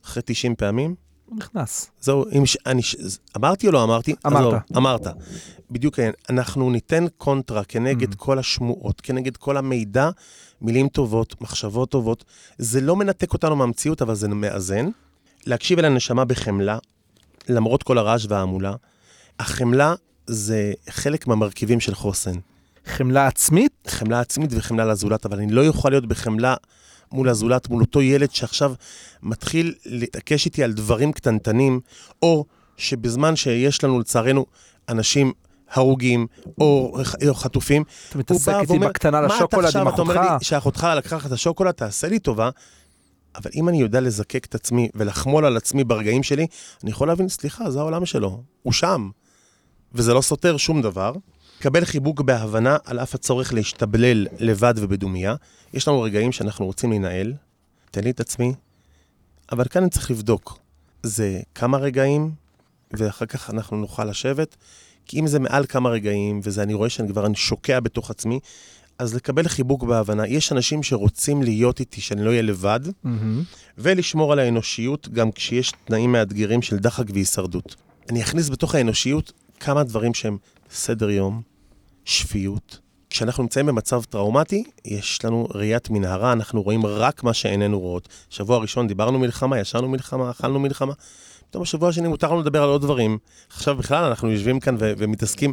[0.04, 0.94] אחרי 90 פעמים,
[1.26, 1.90] הוא נכנס.
[2.00, 2.56] זהו, אם ש...
[2.66, 2.82] אני...
[3.36, 4.14] אמרתי או לא אמרתי?
[4.26, 4.40] אמרת.
[4.42, 5.06] עזוב, אמרת.
[5.70, 5.98] בדיוק.
[6.30, 8.16] אנחנו ניתן קונטרה כנגד Mhm.
[8.16, 10.10] כל השמועות, כנגד כל המידע,
[10.60, 12.24] מילים טובות, מחשבות טובות.
[12.58, 14.88] זה לא מנתק אותנו מהמציאות, אבל זה מאזן.
[15.46, 16.78] להקשיב אל הנשמה בחמלה,
[17.48, 18.74] למרות כל הרעש וההמולה.
[19.40, 19.94] החמלה
[20.26, 22.34] זה חלק מהמרכיבים של חוסן.
[22.86, 23.72] חמלה עצמית?
[23.88, 26.54] חמלה עצמית וחמלה לזולת, אבל אני לא יכול להיות בחמלה
[27.12, 28.72] מול הזולת, מול אותו ילד שעכשיו
[29.22, 31.80] מתחיל להתעקש איתי על דברים קטנטנים,
[32.22, 32.44] או
[32.76, 34.46] שבזמן שיש לנו, לצערנו,
[34.88, 35.32] אנשים
[35.70, 36.26] הרוגים
[36.60, 36.96] או,
[37.28, 40.32] או חטופים, אתה מתעסק איתי ואומר, בקטנה מה אתה לשוקולד עכשיו, עם אתה אומר אחותך.
[40.38, 42.50] לי שאחותך לקחה לך את השוקולד, תעשה לי טובה.
[43.36, 46.46] אבל אם אני יודע לזקק את עצמי ולחמול על עצמי ברגעים שלי,
[46.82, 49.10] אני יכול להבין, סליחה, זה העולם שלו, הוא שם.
[49.92, 51.12] וזה לא סותר שום דבר.
[51.58, 55.34] קבל חיבוק בהבנה על אף הצורך להשתבלל לבד ובדומייה.
[55.74, 57.34] יש לנו רגעים שאנחנו רוצים להינעל,
[57.90, 58.54] תן לי את עצמי,
[59.52, 60.58] אבל כאן אני צריך לבדוק.
[61.02, 62.30] זה כמה רגעים,
[62.92, 64.56] ואחר כך אנחנו נוכל לשבת,
[65.06, 68.40] כי אם זה מעל כמה רגעים, וזה אני רואה שאני כבר אני שוקע בתוך עצמי,
[68.98, 70.26] אז לקבל חיבוק בהבנה.
[70.26, 73.42] יש אנשים שרוצים להיות איתי, שאני לא אהיה לבד, מהמם.
[73.78, 77.76] ולשמור על האנושיות גם כשיש תנאים מאתגרים של דחק והישרדות.
[78.10, 80.38] אני אכניס בתוך האנושיות כמה דברים שהם
[80.70, 81.42] סדר יום,
[82.04, 82.78] שפיות.
[83.10, 88.08] כשאנחנו נמצאים במצב טראומטי, יש לנו ראיית מנהרה, אנחנו רואים רק מה שעינינו רואות.
[88.30, 90.92] שבוע ראשון דיברנו מלחמה, ישנו מלחמה, אכלנו מלחמה.
[91.50, 93.18] פתאום בשבוע השני מותר לנו לדבר על עוד דברים.
[93.50, 95.52] עכשיו בכלל אנחנו יושבים כאן ו- ומתעסקים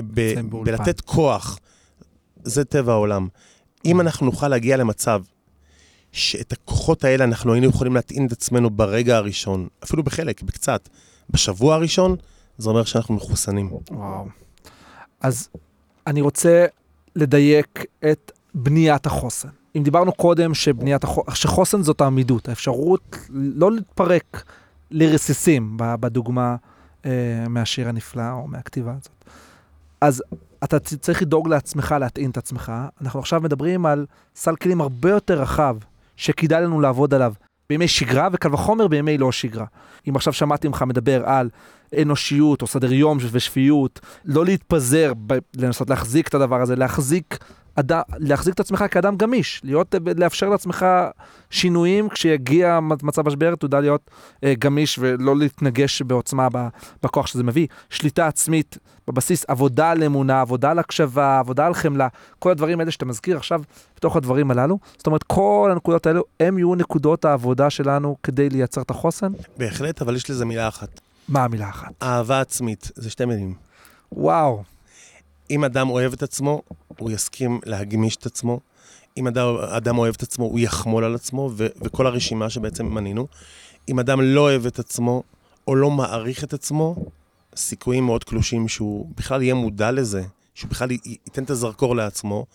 [0.00, 0.76] ב- נמצאים באולפן.
[0.76, 1.58] בלתת כוח.
[2.42, 3.28] זה טבע העולם.
[3.84, 5.22] אם אנחנו נוכל להגיע למצב
[6.12, 10.88] שאת הכוחות האלה אנחנו היינו יכולים להטעין את עצמנו ברגע הראשון, אפילו בחלק, בקצת,
[11.30, 12.16] בשבוע הראשון,
[12.58, 13.72] זה אומר שאנחנו מחוסנים.
[13.90, 14.26] וואו.
[15.20, 15.48] אז
[16.06, 16.66] אני רוצה
[17.16, 19.48] לדייק את בניית החוסן.
[19.76, 24.44] אם דיברנו קודם שבניית החוסן, שחוסן זאת העמידות, האפשרות לא להתפרק
[24.90, 26.56] לרסיסים, בדוגמה
[27.06, 27.10] אה,
[27.48, 29.24] מהשיר הנפלא או מהכתיבה הזאת.
[30.00, 30.22] אז
[30.64, 32.72] אתה צריך לדאוג לעצמך, להטעין את עצמך.
[33.00, 34.06] אנחנו עכשיו מדברים על
[34.36, 35.76] סל כלים הרבה יותר רחב,
[36.16, 37.32] שכדאי לנו לעבוד עליו
[37.68, 39.66] בימי שגרה, וקל וחומר בימי לא שגרה.
[40.08, 41.50] אם עכשיו שמעתי ממך מדבר על
[42.02, 47.38] אנושיות או סדר יום ושפיות, לא להתפזר, ב- לנסות להחזיק את הדבר הזה, להחזיק,
[47.74, 47.92] אד...
[48.18, 50.86] להחזיק את עצמך כאדם גמיש, להיות, לאפשר לעצמך
[51.50, 54.10] שינויים כשיגיע מצ- מצב משבר, תדע להיות
[54.44, 56.68] אה, גמיש ולא להתנגש בעוצמה ב-
[57.02, 57.66] בכוח שזה מביא.
[57.90, 62.90] שליטה עצמית בבסיס, עבודה על אמונה, עבודה על הקשבה, עבודה על חמלה, כל הדברים האלה
[62.90, 63.62] שאתה מזכיר עכשיו,
[63.96, 64.78] בתוך הדברים הללו.
[64.96, 69.32] זאת אומרת, כל הנקודות האלו, הם יהיו נקודות העבודה שלנו כדי לייצר את החוסן.
[69.58, 71.00] בהחלט, אבל יש לזה מילה אחת.
[71.28, 71.92] מה המילה האחת?
[72.02, 73.54] אהבה עצמית, זה שתי מילים.
[74.12, 74.62] וואו.
[75.50, 76.62] אם אדם אוהב את עצמו,
[76.98, 78.60] הוא יסכים להגמיש את עצמו.
[79.16, 83.26] אם אדם, אדם אוהב את עצמו, הוא יחמול על עצמו, ו- וכל הרשימה שבעצם מנינו.
[83.88, 85.22] אם אדם לא אוהב את עצמו,
[85.68, 86.96] או לא מעריך את עצמו,
[87.56, 90.22] סיכויים מאוד קלושים שהוא בכלל יהיה מודע לזה,
[90.54, 92.46] שהוא בכלל י- ייתן את הזרקור לעצמו.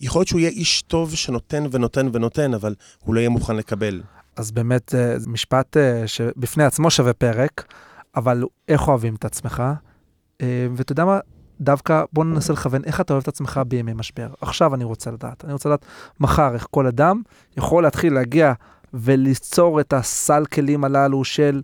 [0.00, 2.74] יכול להיות שהוא יהיה איש טוב שנותן ונותן ונותן, אבל
[3.04, 4.02] הוא לא יהיה מוכן לקבל.
[4.40, 7.72] אז באמת אה, זה משפט אה, שבפני עצמו שווה פרק,
[8.16, 9.62] אבל איך אוהבים את עצמך?
[10.40, 11.18] אה, ואתה יודע מה?
[11.60, 14.28] דווקא בוא ננסה לכוון איך אתה אוהב את עצמך בימי משבר.
[14.40, 15.44] עכשיו אני רוצה לדעת.
[15.44, 15.86] אני רוצה לדעת
[16.20, 17.22] מחר איך כל אדם
[17.56, 18.52] יכול להתחיל להגיע
[18.94, 21.62] וליצור את הסל כלים הללו של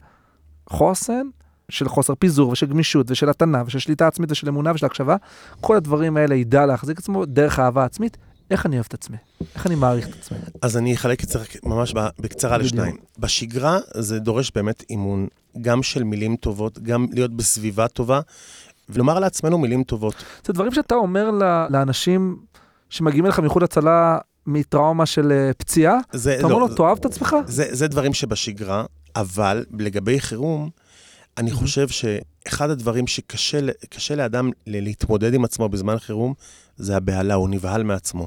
[0.68, 1.26] חוסן,
[1.68, 5.16] של חוסר פיזור ושל גמישות ושל התנה ושל שליטה עצמית ושל אמונה ושל הקשבה.
[5.60, 8.16] כל הדברים האלה ידע להחזיק עצמו דרך אהבה עצמית.
[8.50, 9.16] איך אני אוהב את עצמי?
[9.54, 10.38] איך אני מעריך את עצמי?
[10.62, 12.58] אז אני אחלק את זה ממש בקצרה.
[12.58, 12.96] לשניים.
[13.18, 15.26] בשגרה זה דורש באמת אימון,
[15.60, 18.20] גם של מילים טובות, גם להיות בסביבה טובה,
[18.88, 20.14] ולומר לעצמנו מילים טובות.
[20.46, 21.30] זה דברים שאתה אומר
[21.70, 22.36] לאנשים
[22.90, 27.36] שמגיעים אליך מאיחוד הצלה מטראומה של אה, פציעה, אתה אומר לא, לו, תאהב את עצמך?
[27.46, 28.84] זה, זה דברים שבשגרה,
[29.16, 30.70] אבל לגבי חירום,
[31.38, 36.34] אני חושב שאחד הדברים שקשה לאדם להתמודד עם עצמו בזמן חירום,
[36.76, 38.26] זה הבהלה, הוא נבהל מעצמו.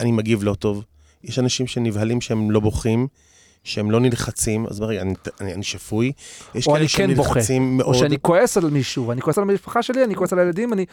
[0.00, 0.84] אני מגיב לא טוב.
[1.24, 3.06] יש אנשים שנבהלים שהם לא בוכים,
[3.64, 6.12] שהם לא נלחצים, אז ברגע, אני, אני, אני שפוי.
[6.54, 7.86] יש או כאלה אני כן בוכה, מאוד.
[7.86, 10.86] או שאני כועס על מישהו, ואני כועס על המשפחה שלי, אני כועס על הילדים, אני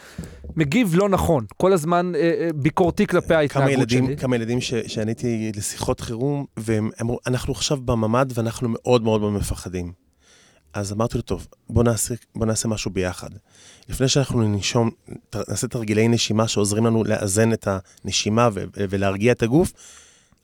[0.56, 1.46] מגיב לא נכון.
[1.58, 4.18] כל הזמן אה, אה, ביקורתי כלפי כמה ההתנהגות ילדים, שלי.
[4.18, 9.34] כמה ילדים ש, שעניתי לשיחות חירום, והם אמרו, אנחנו עכשיו בממ"ד ואנחנו מאוד מאוד מאוד
[9.34, 10.07] מפחדים.
[10.74, 13.30] אז אמרתי לו, טוב, בוא נעשה, בוא נעשה משהו ביחד.
[13.90, 14.90] לפני שאנחנו ננשום,
[15.50, 17.68] נעשה תרגילי נשימה שעוזרים לנו לאזן את
[18.04, 19.74] הנשימה ו- ולהרגיע את הגוף,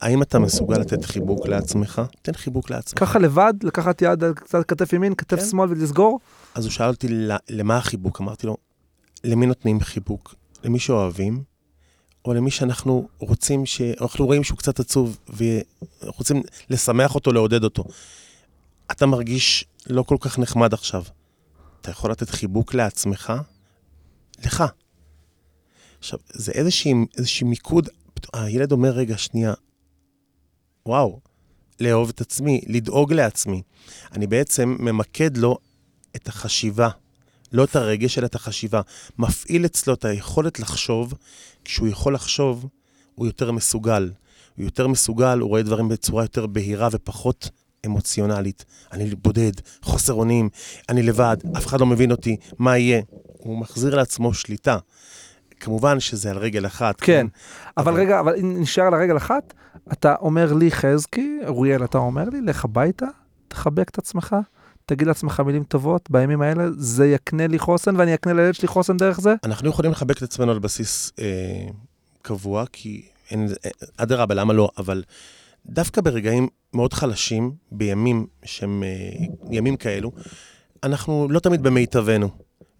[0.01, 2.01] האם אתה מסוגל לתת חיבוק לעצמך?
[2.21, 2.99] תן חיבוק לעצמך.
[2.99, 5.45] ככה לבד, לקחת יד על קצת כתף ימין, כתף כן.
[5.45, 6.19] שמאל ולסגור?
[6.55, 8.21] אז הוא שאל אותי, "ל- למה החיבוק?
[8.21, 8.57] אמרתי לו,
[9.23, 10.35] למי נותנים חיבוק?
[10.63, 11.43] למי שאוהבים,
[12.25, 13.81] או למי שאנחנו רוצים, ש...
[14.01, 17.83] אנחנו רואים שהוא קצת עצוב, ורוצים לשמח אותו, לעודד אותו.
[18.91, 21.03] אתה מרגיש לא כל כך נחמד עכשיו.
[21.81, 23.33] אתה יכול לתת חיבוק לעצמך?
[24.45, 24.63] לך.
[25.99, 27.89] עכשיו, זה איזושהי, איזושהי מיקוד,
[28.33, 29.53] הילד אומר, רגע, שנייה,
[30.85, 31.19] וואו,
[31.79, 33.61] לאהוב את עצמי, לדאוג לעצמי.
[34.11, 35.57] אני בעצם ממקד לו
[36.15, 36.89] את החשיבה,
[37.51, 38.81] לא את הרגש, אלא את החשיבה.
[39.17, 41.13] מפעיל אצלו את היכולת לחשוב,
[41.65, 42.67] כשהוא יכול לחשוב,
[43.15, 44.11] הוא יותר מסוגל.
[44.57, 47.49] הוא יותר מסוגל, הוא רואה דברים בצורה יותר בהירה ופחות
[47.85, 48.65] אמוציונלית.
[48.91, 50.49] אני בודד, חוסר אונים,
[50.89, 53.01] אני לבד, אף אחד לא מבין אותי, מה יהיה?
[53.37, 54.77] הוא מחזיר לעצמו שליטה.
[55.59, 57.01] כמובן שזה על רגל אחת.
[57.01, 57.27] כן,
[57.77, 59.53] אבל אבל- רגע, אבל אם נשאר על הרגל אחת,
[59.91, 63.05] אתה אומר לי, חזקי, אוריאל, אתה אומר לי, לך הביתה,
[63.47, 64.35] תחבק את עצמך,
[64.85, 68.97] תגיד לעצמך מילים טובות, בימים האלה זה יקנה לי חוסן ואני אקנה לילד שלי חוסן
[68.97, 69.33] דרך זה?
[69.43, 71.25] אנחנו יכולים לחבק את עצמנו על בסיס אה,
[72.21, 74.69] קבוע, כי אין, אה, אדרבה, למה לא?
[74.77, 75.03] אבל
[75.65, 80.11] דווקא ברגעים מאוד חלשים, בימים שהם אה, ימים כאלו,
[80.83, 82.29] אנחנו לא תמיד במיטבנו.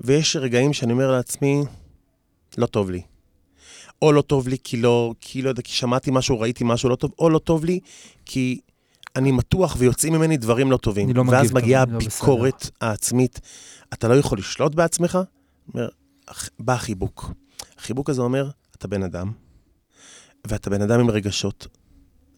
[0.02, 1.62] ויש רגעים שאני אומר לעצמי,
[2.58, 3.02] לא טוב לי.
[4.02, 6.96] או לא טוב לי כי לא, כי לא יודע, כי שמעתי משהו, ראיתי משהו לא
[6.96, 7.80] טוב, או לא טוב לי
[8.26, 8.60] כי
[9.16, 11.06] אני מתוח ויוצאים ממני דברים לא טובים.
[11.10, 11.96] אני לא מגיב ואז טוב, מגיעה לא.
[11.96, 13.40] הביקורת העצמית.
[13.94, 15.20] אתה לא יכול לשלוט בעצמך?
[15.74, 15.90] אומר,
[16.26, 17.32] "אח- בא החיבוק.
[17.78, 19.32] החיבוק הזה אומר, אתה בן אדם,
[20.48, 21.68] ואתה בן אדם עם רגשות,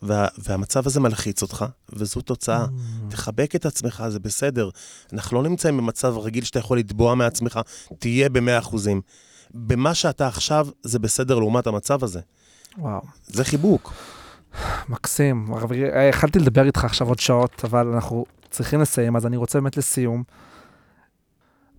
[0.05, 2.65] וה, והמצב הזה מלחיץ אותך, וזו תוצאה.
[3.09, 4.69] תחבק את עצמך, זה בסדר.
[5.13, 7.59] אנחנו לא נמצאים במצב רגיל שאתה יכול לתבוע מעצמך,
[7.99, 9.01] תהיה במאה אחוזים.
[9.53, 12.19] במה שאתה עכשיו, זה בסדר לעומת המצב הזה.
[12.77, 13.93] וואו, זה חיבוק.
[14.89, 15.47] מקסים.
[15.93, 19.77] אה, יכלתי לדבר איתך עכשיו עוד שעות, אבל אנחנו צריכים לסיים, אז אני רוצה באמת
[19.77, 20.23] לסיום.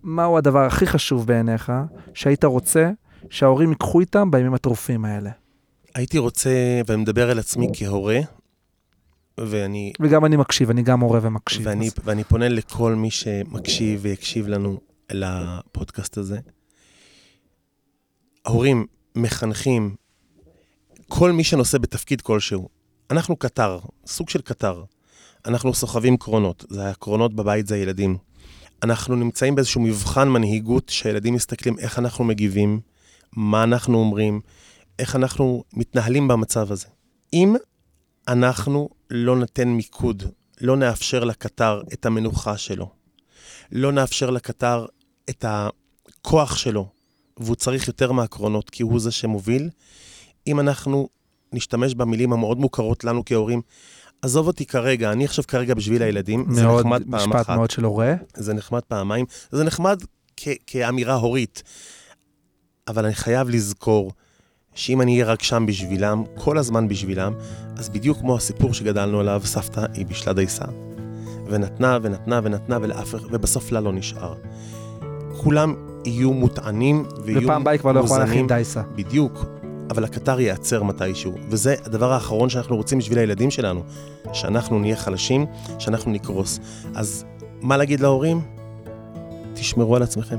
[0.03, 1.71] מהו הדבר הכי חשוב בעיניך,
[2.13, 2.91] שהיית רוצה
[3.29, 5.29] שההורים ייקחו איתם בימים הטרופים האלה?
[5.97, 6.49] הייתי רוצה,
[6.87, 8.19] ואני מדבר על עצמי כהורה,
[9.39, 11.61] ואני, וגם אני מקשיב, אני גם הורה ומקשיב.
[11.65, 14.79] ואני, אז- ואני פונה לכל מי שמקשיב ויקשיב לנו
[15.11, 16.39] לפודקאסט הזה.
[18.47, 19.95] הורים, מחנכים,
[21.07, 22.69] כל מי שנושא בתפקיד כלשהו.
[23.11, 24.83] אנחנו קטר, סוג של קטר.
[25.45, 28.17] אנחנו סוחבים קרונות, זה הקרונות בבית זה הילדים.
[28.83, 32.79] אנחנו נמצאים באיזשהו מבחן מנהיגות שהילדים מסתכלים איך אנחנו מגיבים,
[33.35, 34.41] מה אנחנו אומרים,
[34.99, 36.87] איך אנחנו מתנהלים במצב הזה.
[37.33, 37.55] אם
[38.27, 40.23] אנחנו לא ניתן מיקוד,
[40.61, 42.89] לא נאפשר לקטר את המנוחה שלו,
[43.71, 44.85] לא נאפשר לקטר
[45.29, 46.89] את הכוח שלו,
[47.37, 49.69] והוא צריך יותר מהקרונות, כי הוא זה שמוביל,
[50.47, 51.09] אם אנחנו
[51.53, 53.61] נשתמש במילים המאוד מוכרות לנו כהורים,
[54.21, 57.71] עזוב אותי כרגע, אני עכשיו כרגע בשביל הילדים, זה מאוד, נחמד פעם משפט אחת, מאוד
[57.71, 58.13] של הורה.
[58.33, 60.01] זה נחמד פעמיים, זה נחמד
[60.37, 61.63] כ- כאמירה הורית,
[62.87, 64.11] אבל אני חייב לזכור
[64.77, 67.33] שאם אני אהיה רק שם בשבילם, כל הזמן בשבילם,
[67.77, 70.65] אז בדיוק כמו הסיפור שגדלנו עליו, סבתא היא בישלה דייסה.
[71.47, 74.33] ונתנה ונתנה ונתנה, ולאף, אחד- ובסוף לה לא נשאר.
[75.37, 75.73] כולם
[76.05, 78.29] יהיו מוטענים ויהיו ופעם הבאה היא כבר לא יכולה מוזנים.
[78.29, 78.81] להכין דייסה.
[78.95, 79.45] בדיוק,
[79.89, 83.83] אבל הקטר ייעצר מתישהו, וזה הדבר האחרון שאנחנו רוצים בשביל הילדים שלנו,
[84.33, 85.45] שאנחנו נהיה חלשים,
[85.79, 86.59] שאנחנו נקרוס.
[86.95, 87.25] אז
[87.61, 88.41] מה להגיד להורים?
[89.53, 90.37] תשמרו על עצמכם.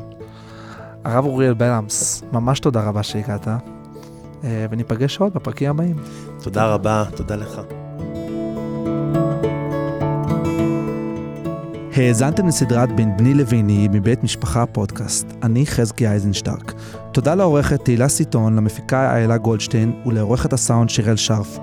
[1.05, 3.49] הרב אוריאל בלמס, ממש תודה רבה שהגעת,
[4.43, 5.97] וניפגש עוד בפרקים הבאים.
[6.43, 7.61] תודה רבה, תודה לך.
[11.97, 15.27] האזנתם לסדרת בין בני לביני מבית משפחה פודקאסט.
[15.43, 16.73] אני חזקי אייזנשטרק.
[17.13, 21.59] תודה לעורכת תהילה סיטון, למפיקה איילה גולדשטיין ולעורכת הסאונד שירל שרף.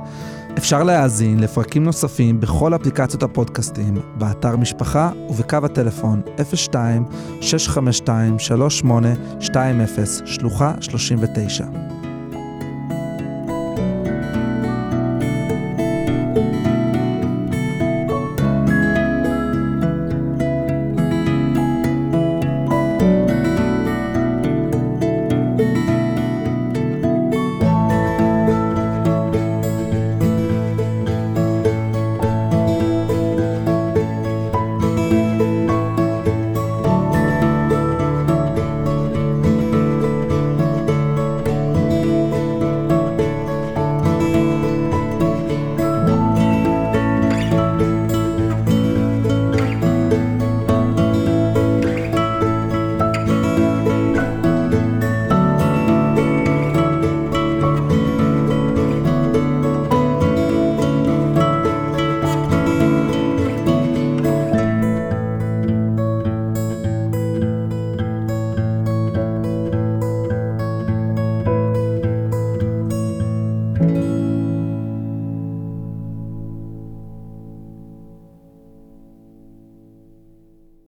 [0.58, 6.22] אפשר להאזין לפרקים נוספים בכל אפליקציות הפודקאסטים, באתר משפחה ובקו הטלפון
[7.42, 8.86] 02-652-3820,
[10.26, 11.95] שלוחה 39.